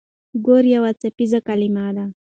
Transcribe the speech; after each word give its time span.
ګور 0.45 0.63
يو 0.73 0.83
څپيز 1.01 1.31
کلمه 1.47 1.85
ده. 1.95 2.05